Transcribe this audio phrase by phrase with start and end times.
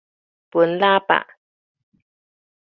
[0.51, 1.27] 歕喇叭